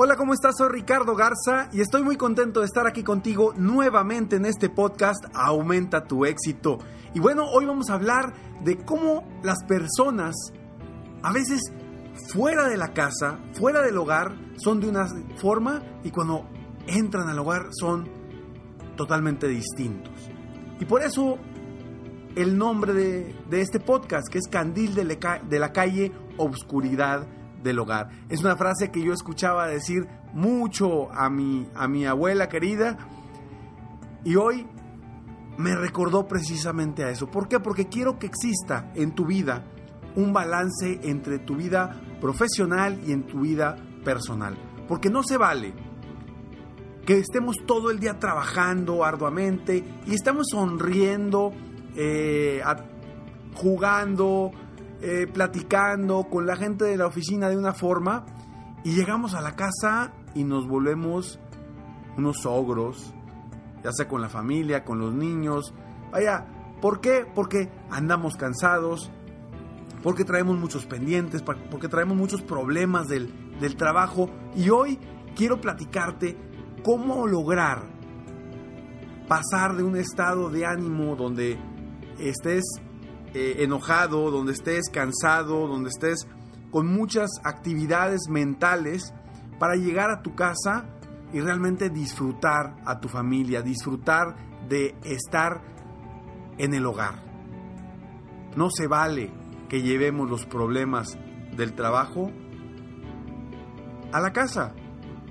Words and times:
Hola, 0.00 0.14
¿cómo 0.14 0.32
estás? 0.32 0.54
Soy 0.56 0.68
Ricardo 0.68 1.16
Garza 1.16 1.70
y 1.72 1.80
estoy 1.80 2.04
muy 2.04 2.16
contento 2.16 2.60
de 2.60 2.66
estar 2.66 2.86
aquí 2.86 3.02
contigo 3.02 3.52
nuevamente 3.56 4.36
en 4.36 4.46
este 4.46 4.70
podcast 4.70 5.24
Aumenta 5.34 6.04
tu 6.04 6.24
éxito. 6.24 6.78
Y 7.14 7.18
bueno, 7.18 7.46
hoy 7.50 7.66
vamos 7.66 7.90
a 7.90 7.94
hablar 7.94 8.32
de 8.62 8.76
cómo 8.76 9.26
las 9.42 9.64
personas 9.64 10.36
a 11.24 11.32
veces 11.32 11.72
fuera 12.32 12.68
de 12.68 12.76
la 12.76 12.92
casa, 12.92 13.40
fuera 13.54 13.82
del 13.82 13.96
hogar, 13.96 14.36
son 14.58 14.78
de 14.78 14.88
una 14.88 15.08
forma 15.34 15.82
y 16.04 16.12
cuando 16.12 16.48
entran 16.86 17.28
al 17.28 17.40
hogar 17.40 17.70
son 17.72 18.08
totalmente 18.94 19.48
distintos. 19.48 20.14
Y 20.78 20.84
por 20.84 21.02
eso 21.02 21.38
el 22.36 22.56
nombre 22.56 22.92
de, 22.92 23.34
de 23.50 23.60
este 23.60 23.80
podcast, 23.80 24.28
que 24.30 24.38
es 24.38 24.46
Candil 24.48 24.94
de, 24.94 25.02
la, 25.02 25.40
de 25.42 25.58
la 25.58 25.72
calle, 25.72 26.12
Obscuridad 26.36 27.26
del 27.62 27.78
hogar. 27.78 28.10
Es 28.28 28.40
una 28.40 28.56
frase 28.56 28.90
que 28.90 29.02
yo 29.02 29.12
escuchaba 29.12 29.66
decir 29.66 30.06
mucho 30.32 31.10
a 31.12 31.30
mi, 31.30 31.68
a 31.74 31.88
mi 31.88 32.06
abuela 32.06 32.48
querida 32.48 32.98
y 34.24 34.36
hoy 34.36 34.66
me 35.56 35.74
recordó 35.74 36.26
precisamente 36.26 37.04
a 37.04 37.10
eso. 37.10 37.28
¿Por 37.28 37.48
qué? 37.48 37.60
Porque 37.60 37.88
quiero 37.88 38.18
que 38.18 38.26
exista 38.26 38.92
en 38.94 39.12
tu 39.14 39.26
vida 39.26 39.64
un 40.14 40.32
balance 40.32 41.00
entre 41.02 41.38
tu 41.38 41.56
vida 41.56 42.00
profesional 42.20 43.00
y 43.06 43.12
en 43.12 43.26
tu 43.26 43.40
vida 43.40 43.76
personal. 44.04 44.56
Porque 44.86 45.10
no 45.10 45.22
se 45.22 45.36
vale 45.36 45.74
que 47.04 47.18
estemos 47.18 47.56
todo 47.66 47.90
el 47.90 48.00
día 48.00 48.18
trabajando 48.18 49.04
arduamente 49.04 49.82
y 50.06 50.14
estamos 50.14 50.48
sonriendo, 50.50 51.52
eh, 51.96 52.62
jugando, 53.54 54.52
eh, 55.00 55.26
platicando 55.32 56.24
con 56.24 56.46
la 56.46 56.56
gente 56.56 56.84
de 56.84 56.96
la 56.96 57.06
oficina 57.06 57.48
de 57.48 57.56
una 57.56 57.72
forma 57.72 58.26
y 58.84 58.92
llegamos 58.92 59.34
a 59.34 59.40
la 59.40 59.54
casa 59.54 60.12
y 60.34 60.44
nos 60.44 60.66
volvemos 60.66 61.38
unos 62.16 62.44
ogros, 62.46 63.14
ya 63.84 63.92
sea 63.92 64.08
con 64.08 64.20
la 64.20 64.28
familia, 64.28 64.84
con 64.84 64.98
los 64.98 65.14
niños. 65.14 65.72
Vaya, 66.10 66.46
¿por 66.80 67.00
qué? 67.00 67.24
Porque 67.32 67.70
andamos 67.90 68.36
cansados, 68.36 69.10
porque 70.02 70.24
traemos 70.24 70.58
muchos 70.58 70.86
pendientes, 70.86 71.42
porque 71.42 71.88
traemos 71.88 72.16
muchos 72.16 72.42
problemas 72.42 73.06
del, 73.06 73.32
del 73.60 73.76
trabajo 73.76 74.30
y 74.56 74.70
hoy 74.70 74.98
quiero 75.36 75.60
platicarte 75.60 76.36
cómo 76.82 77.26
lograr 77.26 77.82
pasar 79.28 79.76
de 79.76 79.82
un 79.82 79.96
estado 79.96 80.50
de 80.50 80.66
ánimo 80.66 81.14
donde 81.14 81.58
estés 82.18 82.64
eh, 83.34 83.56
enojado, 83.58 84.30
donde 84.30 84.52
estés 84.52 84.88
cansado, 84.90 85.66
donde 85.66 85.90
estés 85.90 86.26
con 86.70 86.86
muchas 86.86 87.30
actividades 87.44 88.28
mentales 88.28 89.14
para 89.58 89.74
llegar 89.76 90.10
a 90.10 90.22
tu 90.22 90.34
casa 90.34 90.86
y 91.32 91.40
realmente 91.40 91.90
disfrutar 91.90 92.76
a 92.84 93.00
tu 93.00 93.08
familia, 93.08 93.62
disfrutar 93.62 94.36
de 94.68 94.94
estar 95.04 95.62
en 96.58 96.74
el 96.74 96.86
hogar. 96.86 97.22
No 98.56 98.70
se 98.70 98.86
vale 98.86 99.30
que 99.68 99.82
llevemos 99.82 100.28
los 100.28 100.46
problemas 100.46 101.18
del 101.56 101.74
trabajo 101.74 102.30
a 104.12 104.20
la 104.20 104.32
casa. 104.32 104.74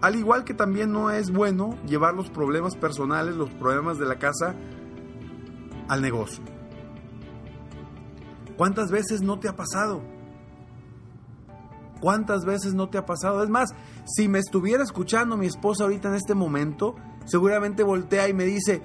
Al 0.02 0.16
igual 0.16 0.44
que 0.44 0.54
también 0.54 0.92
no 0.92 1.10
es 1.10 1.32
bueno 1.32 1.78
llevar 1.86 2.14
los 2.14 2.30
problemas 2.30 2.76
personales, 2.76 3.36
los 3.36 3.50
problemas 3.52 3.98
de 3.98 4.06
la 4.06 4.20
casa 4.20 4.56
al 5.88 6.02
negocio. 6.02 6.57
¿Cuántas 8.58 8.92
veces 8.92 9.22
no 9.22 9.40
te 9.40 9.48
ha 9.48 9.56
pasado? 9.56 10.02
¿Cuántas 12.02 12.46
veces 12.46 12.74
no 12.74 12.90
te 12.90 12.98
ha 12.98 13.06
pasado? 13.06 13.44
Es 13.44 13.50
más, 13.50 13.70
si 14.06 14.28
me 14.28 14.40
estuviera 14.40 14.84
escuchando 14.84 15.38
mi 15.38 15.48
esposa 15.48 15.84
ahorita 15.84 16.10
en 16.10 16.16
este 16.16 16.36
momento, 16.36 16.96
seguramente 17.26 17.84
voltea 17.84 18.28
y 18.28 18.34
me 18.34 18.46
dice, 18.46 18.82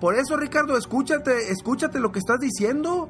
por 0.00 0.16
eso 0.16 0.36
Ricardo, 0.36 0.76
escúchate, 0.76 1.50
escúchate 1.50 2.00
lo 2.00 2.12
que 2.12 2.18
estás 2.18 2.40
diciendo. 2.40 3.08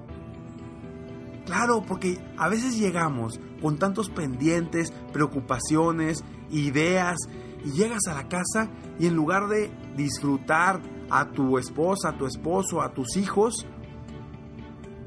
Claro, 1.47 1.83
porque 1.87 2.19
a 2.39 2.49
veces 2.49 2.79
llegamos 2.79 3.39
con 3.61 3.79
tantos 3.79 4.11
pendientes, 4.11 4.93
preocupaciones, 5.13 6.25
ideas, 6.51 7.17
y 7.65 7.73
llegas 7.73 8.07
a 8.09 8.15
la 8.15 8.29
casa 8.29 8.69
y 8.99 9.07
en 9.07 9.15
lugar 9.17 9.49
de 9.49 9.71
disfrutar 9.97 10.81
a 11.11 11.31
tu 11.31 11.59
esposa, 11.59 12.11
a 12.11 12.19
tu 12.19 12.27
esposo, 12.27 12.83
a 12.83 12.93
tus 12.93 13.17
hijos, 13.17 13.67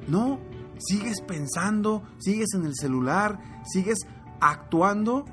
no, 0.07 0.40
sigues 0.78 1.22
pensando, 1.22 2.03
sigues 2.18 2.53
en 2.53 2.66
el 2.66 2.75
celular, 2.75 3.40
sigues 3.66 4.00
actuando 4.40 5.25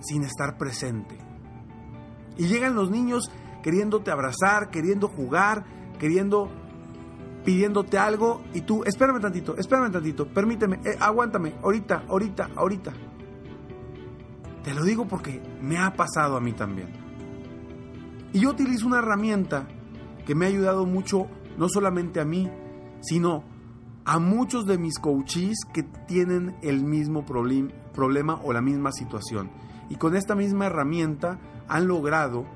sin 0.00 0.22
estar 0.24 0.56
presente. 0.56 1.18
Y 2.36 2.46
llegan 2.46 2.74
los 2.74 2.90
niños 2.90 3.30
queriéndote 3.62 4.10
abrazar, 4.10 4.70
queriendo 4.70 5.08
jugar, 5.08 5.64
queriendo 5.98 6.50
pidiéndote 7.44 7.98
algo 7.98 8.42
y 8.52 8.62
tú, 8.62 8.82
espérame 8.84 9.20
tantito, 9.20 9.56
espérame 9.56 9.90
tantito, 9.90 10.26
permíteme, 10.28 10.80
eh, 10.84 10.96
aguántame, 11.00 11.54
ahorita, 11.62 12.04
ahorita, 12.08 12.50
ahorita. 12.54 12.92
Te 14.62 14.74
lo 14.74 14.84
digo 14.84 15.06
porque 15.08 15.40
me 15.62 15.78
ha 15.78 15.94
pasado 15.94 16.36
a 16.36 16.40
mí 16.40 16.52
también. 16.52 16.88
Y 18.32 18.40
yo 18.40 18.50
utilizo 18.50 18.86
una 18.86 18.98
herramienta 18.98 19.66
que 20.26 20.34
me 20.34 20.44
ha 20.44 20.48
ayudado 20.48 20.86
mucho, 20.86 21.26
no 21.60 21.68
solamente 21.68 22.20
a 22.20 22.24
mí, 22.24 22.50
sino 23.02 23.44
a 24.06 24.18
muchos 24.18 24.64
de 24.64 24.78
mis 24.78 24.98
coaches 24.98 25.58
que 25.74 25.82
tienen 25.82 26.56
el 26.62 26.82
mismo 26.82 27.26
problema 27.26 28.40
o 28.42 28.54
la 28.54 28.62
misma 28.62 28.92
situación. 28.92 29.50
Y 29.90 29.96
con 29.96 30.16
esta 30.16 30.34
misma 30.34 30.66
herramienta 30.66 31.38
han 31.68 31.86
logrado 31.86 32.46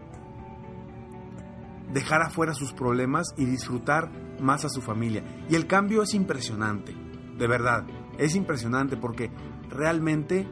dejar 1.93 2.23
afuera 2.23 2.55
sus 2.55 2.73
problemas 2.73 3.27
y 3.37 3.45
disfrutar 3.45 4.11
más 4.41 4.65
a 4.65 4.71
su 4.71 4.81
familia. 4.81 5.23
Y 5.51 5.55
el 5.55 5.67
cambio 5.67 6.03
es 6.03 6.15
impresionante, 6.15 6.95
de 7.37 7.47
verdad, 7.47 7.85
es 8.17 8.35
impresionante 8.35 8.97
porque 8.97 9.31
realmente 9.69 10.49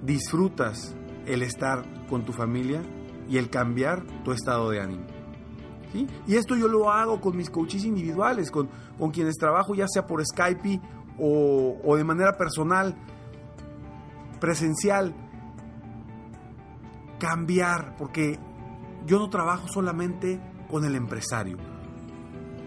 disfrutas 0.00 0.94
el 1.26 1.42
estar 1.42 2.06
con 2.06 2.24
tu 2.24 2.32
familia 2.32 2.82
y 3.28 3.38
el 3.38 3.50
cambiar 3.50 4.06
tu 4.22 4.30
estado 4.30 4.70
de 4.70 4.80
ánimo. 4.80 5.23
Y 5.94 6.34
esto 6.36 6.56
yo 6.56 6.68
lo 6.68 6.90
hago 6.90 7.20
con 7.20 7.36
mis 7.36 7.50
coaches 7.50 7.84
individuales, 7.84 8.50
con, 8.50 8.68
con 8.98 9.10
quienes 9.10 9.36
trabajo 9.36 9.74
ya 9.74 9.86
sea 9.88 10.06
por 10.06 10.24
Skype 10.24 10.80
o, 11.18 11.76
o 11.84 11.96
de 11.96 12.04
manera 12.04 12.36
personal, 12.36 12.94
presencial. 14.40 15.14
Cambiar, 17.18 17.96
porque 17.96 18.38
yo 19.06 19.18
no 19.18 19.30
trabajo 19.30 19.68
solamente 19.68 20.40
con 20.70 20.84
el 20.84 20.94
empresario. 20.94 21.58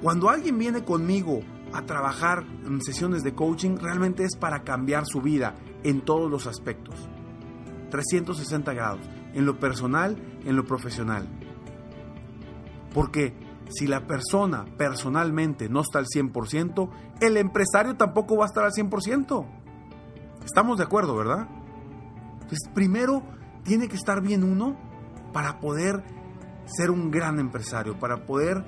Cuando 0.01 0.29
alguien 0.29 0.57
viene 0.57 0.83
conmigo 0.83 1.41
a 1.73 1.81
trabajar 1.85 2.45
en 2.65 2.81
sesiones 2.81 3.23
de 3.23 3.33
coaching, 3.33 3.77
realmente 3.77 4.23
es 4.23 4.35
para 4.37 4.63
cambiar 4.63 5.05
su 5.05 5.21
vida 5.21 5.55
en 5.83 6.01
todos 6.01 6.29
los 6.29 6.47
aspectos. 6.47 7.09
360 7.89 8.73
grados, 8.73 9.01
en 9.33 9.45
lo 9.45 9.59
personal, 9.59 10.17
en 10.45 10.55
lo 10.55 10.65
profesional. 10.65 11.27
Porque 12.97 13.31
si 13.69 13.85
la 13.85 14.07
persona 14.07 14.65
personalmente 14.75 15.69
no 15.69 15.81
está 15.81 15.99
al 15.99 16.07
100%, 16.07 16.89
el 17.21 17.37
empresario 17.37 17.95
tampoco 17.95 18.37
va 18.37 18.45
a 18.45 18.47
estar 18.47 18.63
al 18.63 18.71
100%. 18.71 19.45
Estamos 20.43 20.79
de 20.79 20.83
acuerdo, 20.83 21.15
¿verdad? 21.15 21.47
Entonces, 22.41 22.71
primero 22.73 23.21
tiene 23.61 23.87
que 23.87 23.97
estar 23.97 24.19
bien 24.23 24.43
uno 24.43 24.75
para 25.31 25.59
poder 25.59 26.03
ser 26.65 26.89
un 26.89 27.11
gran 27.11 27.37
empresario, 27.37 27.99
para 27.99 28.25
poder 28.25 28.65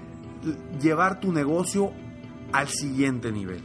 llevar 0.80 1.20
tu 1.20 1.34
negocio 1.34 1.92
al 2.54 2.68
siguiente 2.68 3.32
nivel. 3.32 3.64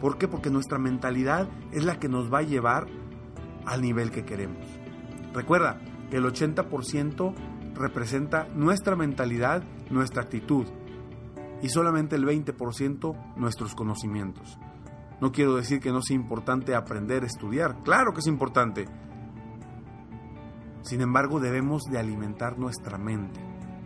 ¿Por 0.00 0.16
qué? 0.16 0.26
Porque 0.26 0.48
nuestra 0.48 0.78
mentalidad 0.78 1.50
es 1.70 1.84
la 1.84 1.98
que 1.98 2.08
nos 2.08 2.32
va 2.32 2.38
a 2.38 2.42
llevar 2.44 2.86
al 3.66 3.82
nivel 3.82 4.10
que 4.10 4.24
queremos. 4.24 4.66
Recuerda 5.34 5.82
que 6.08 6.16
el 6.16 6.24
80% 6.24 7.34
representa 7.74 8.48
nuestra 8.54 8.96
mentalidad, 8.96 9.62
nuestra 9.90 10.22
actitud 10.22 10.66
y 11.62 11.68
solamente 11.68 12.16
el 12.16 12.24
20% 12.24 13.36
nuestros 13.36 13.74
conocimientos. 13.74 14.58
No 15.20 15.30
quiero 15.30 15.54
decir 15.54 15.80
que 15.80 15.92
no 15.92 16.02
sea 16.02 16.16
importante 16.16 16.74
aprender, 16.74 17.24
estudiar, 17.24 17.82
claro 17.84 18.12
que 18.12 18.20
es 18.20 18.26
importante. 18.26 18.86
Sin 20.82 21.00
embargo, 21.00 21.38
debemos 21.38 21.82
de 21.84 21.98
alimentar 21.98 22.58
nuestra 22.58 22.98
mente. 22.98 23.40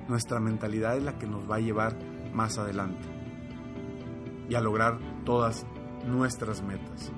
Nuestra 0.08 0.40
mentalidad 0.40 0.96
es 0.96 1.02
la 1.02 1.18
que 1.18 1.26
nos 1.26 1.50
va 1.50 1.56
a 1.56 1.60
llevar 1.60 1.96
más 2.32 2.56
adelante 2.56 3.06
y 4.48 4.54
a 4.54 4.60
lograr 4.60 4.98
todas 5.24 5.66
nuestras 6.06 6.62
metas. 6.62 7.12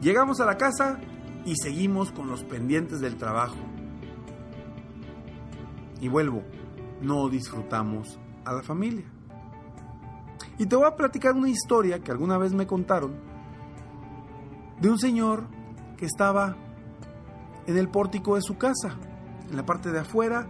Llegamos 0.00 0.40
a 0.40 0.46
la 0.46 0.56
casa 0.56 1.00
y 1.44 1.54
seguimos 1.56 2.12
con 2.12 2.28
los 2.28 2.44
pendientes 2.44 3.00
del 3.00 3.16
trabajo. 3.16 3.56
Y 6.00 6.08
vuelvo, 6.08 6.42
no 7.00 7.28
disfrutamos 7.28 8.18
a 8.44 8.52
la 8.52 8.62
familia. 8.62 9.06
Y 10.58 10.66
te 10.66 10.76
voy 10.76 10.86
a 10.86 10.96
platicar 10.96 11.34
una 11.34 11.48
historia 11.48 12.00
que 12.00 12.10
alguna 12.10 12.38
vez 12.38 12.52
me 12.52 12.66
contaron 12.66 13.14
de 14.80 14.90
un 14.90 14.98
señor 14.98 15.44
que 15.96 16.06
estaba 16.06 16.56
en 17.66 17.76
el 17.76 17.88
pórtico 17.88 18.36
de 18.36 18.42
su 18.42 18.56
casa, 18.56 18.96
en 19.48 19.56
la 19.56 19.64
parte 19.64 19.90
de 19.90 20.00
afuera. 20.00 20.48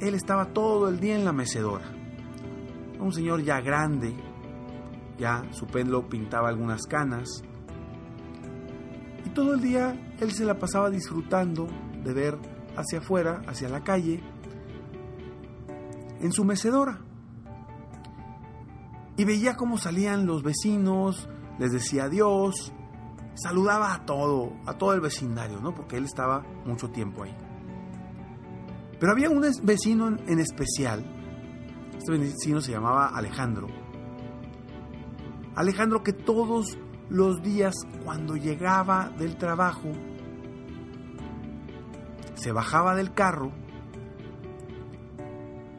Él 0.00 0.14
estaba 0.14 0.46
todo 0.46 0.88
el 0.88 1.00
día 1.00 1.14
en 1.14 1.24
la 1.24 1.32
mecedora. 1.32 1.84
Un 2.98 3.12
señor 3.12 3.42
ya 3.42 3.60
grande, 3.60 4.14
ya 5.18 5.44
su 5.52 5.66
pelo 5.66 6.08
pintaba 6.08 6.48
algunas 6.48 6.82
canas. 6.86 7.42
Y 9.24 9.30
todo 9.30 9.54
el 9.54 9.60
día 9.60 9.96
él 10.20 10.32
se 10.32 10.44
la 10.44 10.58
pasaba 10.58 10.90
disfrutando 10.90 11.66
de 12.02 12.12
ver 12.12 12.38
hacia 12.76 12.98
afuera, 12.98 13.42
hacia 13.46 13.68
la 13.68 13.82
calle, 13.82 14.22
en 16.24 16.32
su 16.32 16.42
mecedora. 16.42 17.00
Y 19.16 19.24
veía 19.24 19.56
cómo 19.56 19.76
salían 19.76 20.26
los 20.26 20.42
vecinos, 20.42 21.28
les 21.58 21.70
decía 21.70 22.04
adiós, 22.04 22.72
saludaba 23.34 23.92
a 23.92 24.06
todo, 24.06 24.54
a 24.64 24.72
todo 24.72 24.94
el 24.94 25.02
vecindario, 25.02 25.60
¿no? 25.60 25.74
Porque 25.74 25.98
él 25.98 26.04
estaba 26.04 26.42
mucho 26.64 26.88
tiempo 26.88 27.24
ahí. 27.24 27.36
Pero 28.98 29.12
había 29.12 29.28
un 29.28 29.44
vecino 29.64 30.08
en 30.08 30.38
especial, 30.38 31.04
este 31.98 32.12
vecino 32.16 32.62
se 32.62 32.72
llamaba 32.72 33.08
Alejandro. 33.08 33.68
Alejandro 35.54 36.02
que 36.02 36.14
todos 36.14 36.78
los 37.10 37.42
días 37.42 37.74
cuando 38.02 38.34
llegaba 38.34 39.10
del 39.18 39.36
trabajo, 39.36 39.92
se 42.34 42.50
bajaba 42.50 42.94
del 42.94 43.12
carro 43.12 43.52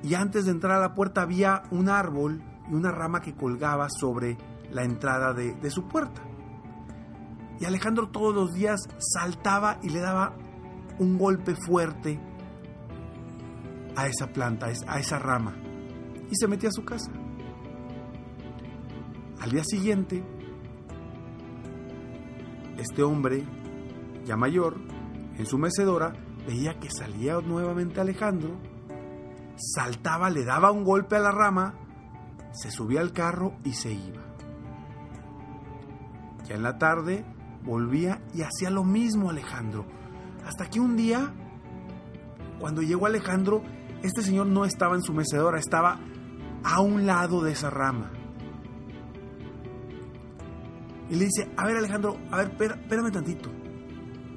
y 0.06 0.14
antes 0.14 0.46
de 0.46 0.52
entrar 0.52 0.78
a 0.78 0.80
la 0.80 0.94
puerta 0.94 1.24
había 1.24 1.64
un 1.72 1.90
árbol 1.90 2.44
y 2.70 2.76
una 2.76 2.92
rama 2.92 3.22
que 3.22 3.34
colgaba 3.34 3.90
sobre 3.90 4.38
la 4.72 4.84
entrada 4.84 5.34
de, 5.34 5.72
su 5.72 5.88
puerta. 5.88 6.22
Y 7.60 7.66
Alejandro 7.66 8.10
todos 8.10 8.36
los 8.36 8.54
días 8.54 8.82
saltaba 9.00 9.80
y 9.82 9.90
le 9.90 10.02
daba 10.02 10.36
un 11.00 11.18
golpe 11.18 11.56
fuerte 11.56 12.20
a 13.96 14.06
esa 14.06 14.28
planta, 14.28 14.68
a 14.88 15.00
esa 15.00 15.18
rama, 15.18 15.56
y 16.30 16.36
se 16.36 16.48
metía 16.48 16.70
a 16.70 16.74
su 16.74 16.86
casa. 16.86 17.12
Al 19.42 19.50
día 19.50 19.64
siguiente, 19.64 20.24
este 22.78 23.02
hombre, 23.02 23.44
ya 24.24 24.38
mayor, 24.38 24.76
en 25.36 25.48
su 25.48 25.58
mecedora, 25.58 26.14
veía 26.46 26.80
que 26.80 26.92
salía 26.92 27.40
nuevamente 27.42 28.00
Alejandro 28.00 28.75
saltaba, 29.56 30.30
le 30.30 30.44
daba 30.44 30.72
un 30.72 30.84
golpe 30.84 31.16
a 31.16 31.20
la 31.20 31.32
rama, 31.32 31.76
se 32.52 32.72
subía 32.72 33.02
al 33.02 33.14
carro 33.14 33.54
y 33.64 33.74
se 33.74 33.92
iba. 33.92 34.22
Ya 36.48 36.56
en 36.56 36.64
la 36.64 36.78
tarde 36.78 37.26
volvía 37.64 38.22
y 38.34 38.44
hacía 38.44 38.70
lo 38.70 38.84
mismo 38.84 39.30
Alejandro. 39.30 39.86
Hasta 40.46 40.70
que 40.70 40.80
un 40.80 40.96
día, 40.96 41.34
cuando 42.60 42.82
llegó 42.82 43.08
Alejandro, 43.08 43.64
este 44.04 44.22
señor 44.22 44.48
no 44.48 44.66
estaba 44.66 44.96
en 44.96 45.02
su 45.02 45.14
mecedora, 45.14 45.60
estaba 45.60 46.00
a 46.64 46.82
un 46.82 47.06
lado 47.06 47.44
de 47.44 47.52
esa 47.52 47.70
rama. 47.70 48.12
Y 51.10 51.16
le 51.16 51.26
dice, 51.26 51.52
a 51.58 51.66
ver 51.66 51.78
Alejandro, 51.78 52.18
a 52.32 52.38
ver, 52.38 52.52
espérame 52.60 53.12
tantito. 53.12 53.50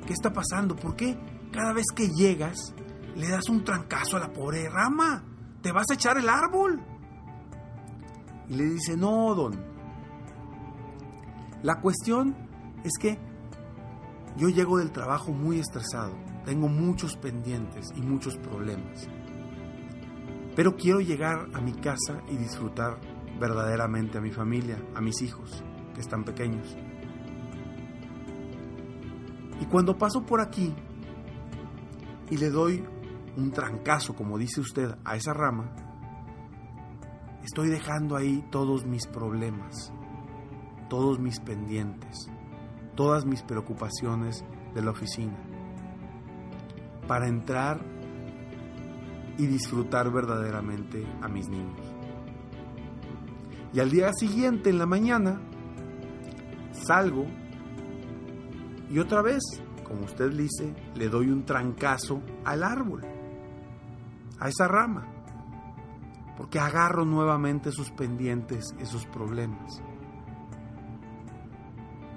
¿Qué 0.06 0.12
está 0.12 0.32
pasando? 0.32 0.76
¿Por 0.76 0.97
qué 0.97 1.19
cada 1.53 1.73
vez 1.73 1.87
que 1.94 2.09
llegas 2.09 2.75
le 3.19 3.29
das 3.29 3.49
un 3.49 3.65
trancazo 3.65 4.17
a 4.17 4.20
la 4.20 4.32
pobre 4.32 4.69
rama. 4.69 5.25
Te 5.61 5.73
vas 5.73 5.87
a 5.91 5.94
echar 5.94 6.17
el 6.19 6.29
árbol. 6.29 6.81
Y 8.49 8.55
le 8.55 8.65
dice, 8.65 8.97
no, 8.97 9.35
don. 9.35 9.61
La 11.62 11.81
cuestión 11.81 12.37
es 12.85 12.93
que 12.99 13.19
yo 14.37 14.49
llego 14.49 14.79
del 14.79 14.93
trabajo 14.93 15.32
muy 15.32 15.59
estresado. 15.59 16.15
Tengo 16.44 16.69
muchos 16.69 17.17
pendientes 17.17 17.93
y 17.97 18.00
muchos 18.00 18.37
problemas. 18.37 19.09
Pero 20.55 20.76
quiero 20.76 21.00
llegar 21.00 21.49
a 21.55 21.60
mi 21.60 21.72
casa 21.72 22.22
y 22.31 22.37
disfrutar 22.37 23.01
verdaderamente 23.41 24.19
a 24.19 24.20
mi 24.20 24.31
familia, 24.31 24.81
a 24.94 25.01
mis 25.01 25.22
hijos, 25.22 25.65
que 25.94 26.01
están 26.01 26.22
pequeños. 26.22 26.77
Y 29.60 29.67
cuando 29.67 29.98
paso 29.98 30.25
por 30.25 30.41
aquí 30.41 30.72
y 32.31 32.37
le 32.37 32.51
doy 32.51 32.84
un 33.37 33.51
trancazo, 33.51 34.15
como 34.15 34.39
dice 34.39 34.61
usted, 34.61 34.97
a 35.05 35.17
esa 35.17 35.32
rama, 35.32 35.70
estoy 37.44 37.69
dejando 37.69 38.17
ahí 38.17 38.44
todos 38.51 38.85
mis 38.85 39.06
problemas, 39.06 39.93
todos 40.89 41.19
mis 41.19 41.41
pendientes, 41.41 42.31
todas 42.94 43.25
mis 43.25 43.43
preocupaciones 43.43 44.44
de 44.75 44.82
la 44.82 44.91
oficina, 44.91 45.39
para 47.06 47.29
entrar 47.29 47.81
y 49.39 49.47
disfrutar 49.47 50.13
verdaderamente 50.13 51.06
a 51.23 51.29
mis 51.29 51.49
niños. 51.49 51.94
Y 53.73 53.81
al 53.81 53.91
día 53.91 54.13
siguiente, 54.13 54.70
en 54.70 54.79
la 54.79 54.87
mañana, 54.87 55.41
salgo 56.73 57.27
y 58.91 58.99
otra 58.99 59.23
vez, 59.23 59.43
como 59.85 60.05
usted 60.05 60.32
dice, 60.32 60.75
le 60.94 61.08
doy 61.08 61.31
un 61.31 61.44
trancazo 61.44 62.23
al 62.44 62.63
árbol 62.63 63.18
a 64.40 64.48
esa 64.48 64.68
rama, 64.68 65.06
porque 66.36 66.58
agarro 66.58 67.04
nuevamente 67.04 67.72
sus 67.72 67.90
pendientes, 67.90 68.74
esos 68.78 69.06
problemas. 69.06 69.82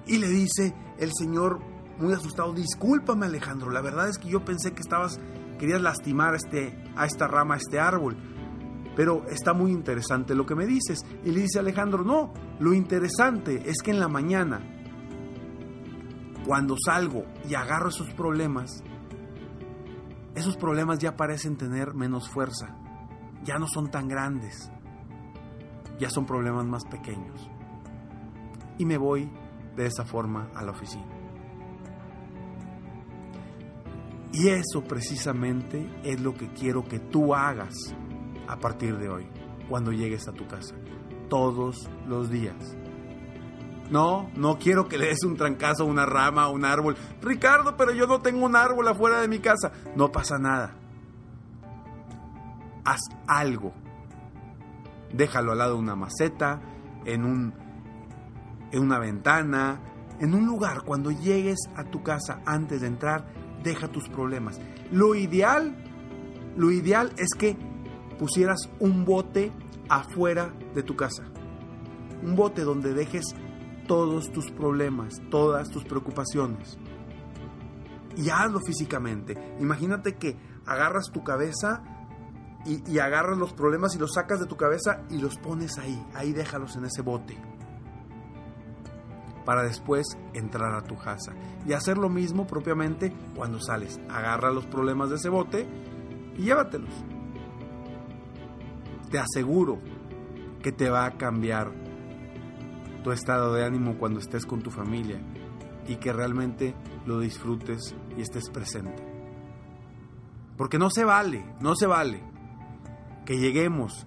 Y 0.07 0.17
le 0.17 0.27
dice 0.27 0.75
el 0.97 1.11
Señor 1.17 1.59
muy 1.97 2.13
asustado, 2.13 2.53
discúlpame 2.53 3.25
Alejandro, 3.27 3.71
la 3.71 3.81
verdad 3.81 4.09
es 4.09 4.17
que 4.17 4.29
yo 4.29 4.43
pensé 4.43 4.73
que 4.73 4.81
estabas, 4.81 5.19
querías 5.59 5.81
lastimar 5.81 6.33
a, 6.33 6.37
este, 6.37 6.83
a 6.95 7.05
esta 7.05 7.27
rama, 7.27 7.55
a 7.55 7.57
este 7.57 7.79
árbol, 7.79 8.17
pero 8.95 9.25
está 9.29 9.53
muy 9.53 9.71
interesante 9.71 10.35
lo 10.35 10.45
que 10.45 10.55
me 10.55 10.65
dices. 10.65 11.05
Y 11.23 11.31
le 11.31 11.41
dice 11.41 11.59
Alejandro, 11.59 12.03
no, 12.03 12.33
lo 12.59 12.73
interesante 12.73 13.69
es 13.69 13.81
que 13.81 13.91
en 13.91 13.99
la 13.99 14.07
mañana, 14.07 14.59
cuando 16.45 16.75
salgo 16.83 17.23
y 17.47 17.53
agarro 17.53 17.89
esos 17.89 18.13
problemas, 18.13 18.83
esos 20.35 20.55
problemas 20.55 20.99
ya 20.99 21.17
parecen 21.17 21.57
tener 21.57 21.93
menos 21.93 22.29
fuerza, 22.29 22.75
ya 23.43 23.57
no 23.57 23.67
son 23.67 23.91
tan 23.91 24.07
grandes, 24.07 24.71
ya 25.99 26.09
son 26.09 26.25
problemas 26.25 26.65
más 26.65 26.85
pequeños. 26.85 27.49
Y 28.77 28.85
me 28.85 28.97
voy 28.97 29.29
de 29.75 29.85
esa 29.85 30.05
forma 30.05 30.49
a 30.55 30.63
la 30.63 30.71
oficina. 30.71 31.05
Y 34.33 34.47
eso 34.47 34.83
precisamente 34.87 35.89
es 36.03 36.21
lo 36.21 36.33
que 36.33 36.53
quiero 36.53 36.85
que 36.85 36.99
tú 36.99 37.35
hagas 37.35 37.75
a 38.47 38.57
partir 38.57 38.97
de 38.97 39.09
hoy, 39.09 39.27
cuando 39.69 39.91
llegues 39.91 40.27
a 40.27 40.31
tu 40.31 40.47
casa, 40.47 40.75
todos 41.29 41.89
los 42.07 42.29
días. 42.29 42.77
No, 43.91 44.31
no 44.35 44.57
quiero 44.57 44.87
que 44.87 44.97
le 44.97 45.07
des 45.07 45.23
un 45.25 45.35
trancazo 45.35 45.83
a 45.83 45.85
una 45.85 46.05
rama, 46.05 46.43
a 46.43 46.47
un 46.47 46.63
árbol. 46.63 46.95
Ricardo, 47.21 47.75
pero 47.75 47.91
yo 47.91 48.07
no 48.07 48.21
tengo 48.21 48.45
un 48.45 48.55
árbol 48.55 48.87
afuera 48.87 49.19
de 49.19 49.27
mi 49.27 49.39
casa. 49.39 49.73
No 49.97 50.13
pasa 50.13 50.39
nada. 50.39 50.75
Haz 52.85 53.01
algo. 53.27 53.73
Déjalo 55.13 55.51
al 55.51 55.57
lado 55.57 55.73
de 55.73 55.79
una 55.79 55.97
maceta, 55.97 56.61
en, 57.03 57.25
un, 57.25 57.53
en 58.71 58.81
una 58.81 58.97
ventana, 58.97 59.81
en 60.21 60.33
un 60.35 60.45
lugar. 60.45 60.83
Cuando 60.83 61.11
llegues 61.11 61.59
a 61.75 61.83
tu 61.83 62.01
casa 62.01 62.39
antes 62.45 62.79
de 62.79 62.87
entrar, 62.87 63.25
deja 63.61 63.89
tus 63.89 64.07
problemas. 64.07 64.61
Lo 64.89 65.15
ideal, 65.15 65.75
lo 66.55 66.71
ideal 66.71 67.11
es 67.17 67.31
que 67.37 67.57
pusieras 68.17 68.69
un 68.79 69.03
bote 69.03 69.51
afuera 69.89 70.53
de 70.73 70.81
tu 70.81 70.95
casa. 70.95 71.23
Un 72.23 72.37
bote 72.37 72.61
donde 72.61 72.93
dejes 72.93 73.35
todos 73.91 74.31
tus 74.31 74.49
problemas, 74.51 75.21
todas 75.29 75.69
tus 75.69 75.83
preocupaciones. 75.83 76.77
Y 78.15 78.29
hazlo 78.29 78.61
físicamente. 78.61 79.57
Imagínate 79.59 80.15
que 80.15 80.37
agarras 80.65 81.11
tu 81.11 81.25
cabeza 81.25 81.83
y, 82.65 82.99
agarras 82.99 83.37
los 83.37 83.51
problemas 83.51 83.93
y 83.93 83.99
los 83.99 84.13
sacas 84.13 84.39
de 84.39 84.45
tu 84.45 84.55
cabeza 84.55 85.01
y 85.09 85.17
los 85.17 85.35
pones 85.35 85.77
ahí. 85.77 86.01
Ahí 86.13 86.31
déjalos 86.31 86.77
en 86.77 86.85
ese 86.85 87.01
bote. 87.01 87.37
Para 89.43 89.63
después 89.63 90.07
entrar 90.33 90.73
a 90.73 90.83
tu 90.83 90.95
casa. 90.95 91.33
Y 91.67 91.73
hacer 91.73 91.97
lo 91.97 92.07
mismo 92.07 92.47
propiamente 92.47 93.13
cuando 93.35 93.59
sales. 93.59 93.99
Agarra 94.09 94.51
los 94.51 94.67
problemas 94.67 95.09
de 95.09 95.17
ese 95.17 95.27
bote 95.27 95.67
y 96.37 96.43
llévatelos. 96.43 96.93
Te 99.09 99.19
aseguro 99.19 99.79
que 100.63 100.71
te 100.71 100.89
va 100.89 101.03
a 101.03 101.17
cambiar 101.17 101.80
tu 103.03 103.11
estado 103.11 103.53
de 103.53 103.65
ánimo 103.65 103.97
cuando 103.97 104.19
estés 104.19 104.45
con 104.45 104.61
tu 104.61 104.69
familia 104.69 105.19
y 105.87 105.95
que 105.95 106.13
realmente 106.13 106.75
lo 107.05 107.19
disfrutes 107.19 107.95
y 108.17 108.21
estés 108.21 108.49
presente. 108.49 109.03
Porque 110.57 110.77
no 110.77 110.89
se 110.89 111.03
vale, 111.03 111.43
no 111.59 111.75
se 111.75 111.87
vale 111.87 112.23
que 113.25 113.39
lleguemos 113.39 114.05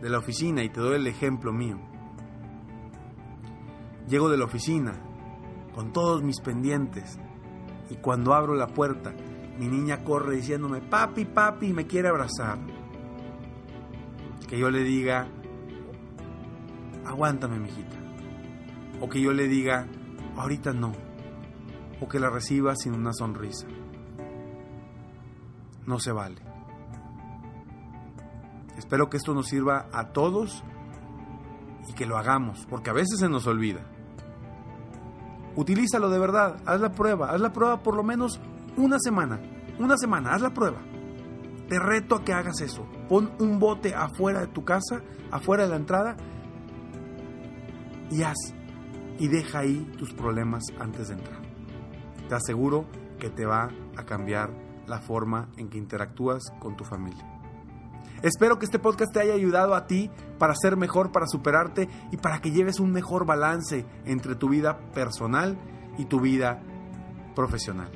de 0.00 0.10
la 0.10 0.18
oficina 0.18 0.64
y 0.64 0.70
te 0.70 0.80
doy 0.80 0.96
el 0.96 1.06
ejemplo 1.06 1.52
mío. 1.52 1.78
Llego 4.08 4.28
de 4.28 4.36
la 4.36 4.44
oficina 4.44 5.00
con 5.74 5.92
todos 5.92 6.22
mis 6.22 6.40
pendientes 6.40 7.18
y 7.90 7.96
cuando 7.96 8.34
abro 8.34 8.54
la 8.54 8.66
puerta 8.66 9.14
mi 9.58 9.68
niña 9.68 10.02
corre 10.02 10.36
diciéndome 10.36 10.80
papi, 10.80 11.24
papi, 11.26 11.72
me 11.72 11.86
quiere 11.86 12.08
abrazar. 12.08 12.58
Que 14.48 14.58
yo 14.58 14.68
le 14.70 14.82
diga, 14.82 15.28
aguántame, 17.06 17.58
mijita 17.58 18.03
o 19.04 19.08
que 19.10 19.20
yo 19.20 19.34
le 19.34 19.48
diga, 19.48 19.86
ahorita 20.34 20.72
no, 20.72 20.92
o 22.00 22.08
que 22.08 22.18
la 22.18 22.30
reciba 22.30 22.74
sin 22.74 22.94
una 22.94 23.12
sonrisa. 23.12 23.66
No 25.86 25.98
se 25.98 26.10
vale. 26.10 26.40
Espero 28.78 29.10
que 29.10 29.18
esto 29.18 29.34
nos 29.34 29.48
sirva 29.48 29.88
a 29.92 30.12
todos 30.12 30.64
y 31.86 31.92
que 31.92 32.06
lo 32.06 32.16
hagamos, 32.16 32.66
porque 32.70 32.88
a 32.88 32.94
veces 32.94 33.20
se 33.20 33.28
nos 33.28 33.46
olvida. 33.46 33.82
Utilízalo 35.54 36.08
de 36.08 36.18
verdad, 36.18 36.62
haz 36.64 36.80
la 36.80 36.92
prueba, 36.92 37.30
haz 37.30 37.42
la 37.42 37.52
prueba 37.52 37.82
por 37.82 37.96
lo 37.96 38.04
menos 38.04 38.40
una 38.78 38.98
semana, 38.98 39.38
una 39.78 39.98
semana, 39.98 40.32
haz 40.32 40.40
la 40.40 40.54
prueba. 40.54 40.78
Te 41.68 41.78
reto 41.78 42.14
a 42.14 42.24
que 42.24 42.32
hagas 42.32 42.58
eso. 42.62 42.86
Pon 43.10 43.32
un 43.38 43.58
bote 43.58 43.94
afuera 43.94 44.40
de 44.40 44.46
tu 44.46 44.64
casa, 44.64 45.02
afuera 45.30 45.64
de 45.64 45.68
la 45.68 45.76
entrada, 45.76 46.16
y 48.10 48.22
haz 48.22 48.54
y 49.18 49.28
deja 49.28 49.60
ahí 49.60 49.90
tus 49.98 50.12
problemas 50.12 50.64
antes 50.78 51.08
de 51.08 51.14
entrar. 51.14 51.40
Te 52.28 52.34
aseguro 52.34 52.86
que 53.18 53.30
te 53.30 53.46
va 53.46 53.70
a 53.96 54.04
cambiar 54.04 54.50
la 54.86 55.00
forma 55.00 55.48
en 55.56 55.68
que 55.68 55.78
interactúas 55.78 56.52
con 56.58 56.76
tu 56.76 56.84
familia. 56.84 57.30
Espero 58.22 58.58
que 58.58 58.64
este 58.64 58.78
podcast 58.78 59.12
te 59.12 59.20
haya 59.20 59.34
ayudado 59.34 59.74
a 59.74 59.86
ti 59.86 60.10
para 60.38 60.54
ser 60.54 60.78
mejor, 60.78 61.12
para 61.12 61.26
superarte 61.26 61.90
y 62.10 62.16
para 62.16 62.40
que 62.40 62.52
lleves 62.52 62.80
un 62.80 62.90
mejor 62.90 63.26
balance 63.26 63.84
entre 64.06 64.34
tu 64.34 64.48
vida 64.48 64.78
personal 64.92 65.58
y 65.98 66.06
tu 66.06 66.20
vida 66.20 66.62
profesional. 67.34 67.90